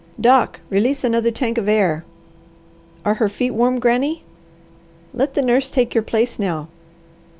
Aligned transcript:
Doc, 0.19 0.61
release 0.71 1.03
another 1.03 1.29
tank 1.29 1.59
of 1.59 1.69
air. 1.69 2.03
Are 3.05 3.13
her 3.13 3.29
feet 3.29 3.51
warm, 3.51 3.77
Granny? 3.79 4.23
Let 5.13 5.35
the 5.35 5.43
nurse 5.43 5.69
take 5.69 5.93
your 5.93 6.01
place 6.01 6.39
now. 6.39 6.69